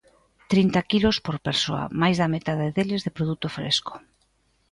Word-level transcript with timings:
Trinta 0.51 0.87
quilos 0.91 1.17
por 1.25 1.37
persoa, 1.47 1.85
máis 2.01 2.15
da 2.21 2.31
metade 2.35 2.67
deles 2.75 3.01
de 3.05 3.15
produto 3.17 3.47
fresco. 3.57 3.93